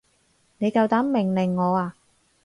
[0.57, 1.95] 你夠膽命令我啊？